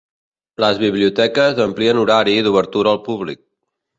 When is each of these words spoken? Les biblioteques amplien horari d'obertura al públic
Les 0.63 0.79
biblioteques 0.83 1.61
amplien 1.67 2.01
horari 2.03 2.35
d'obertura 2.47 2.97
al 2.97 3.01
públic 3.11 3.43